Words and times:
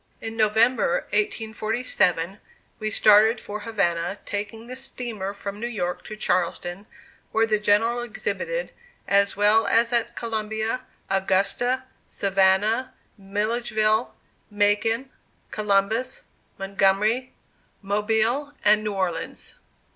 In 0.19 0.35
November, 0.35 1.01
1847, 1.13 2.39
we 2.79 2.89
started 2.89 3.39
for 3.39 3.59
Havana, 3.59 4.17
taking 4.25 4.65
the 4.65 4.75
steamer 4.75 5.31
from 5.31 5.59
New 5.59 5.67
York 5.67 6.03
to 6.05 6.15
Charleston, 6.15 6.87
where 7.31 7.45
the 7.45 7.59
General 7.59 7.99
exhibited, 8.01 8.71
as 9.07 9.37
well 9.37 9.67
as 9.67 9.93
at 9.93 10.15
Columbia, 10.15 10.81
Augusta, 11.07 11.83
Savannah, 12.07 12.95
Milledgeville, 13.15 14.15
Macon, 14.49 15.11
Columbus, 15.51 16.23
Montgomery, 16.57 17.33
Mobile 17.83 18.53
and 18.65 18.83
New 18.83 18.93
Orleans. 18.93 19.53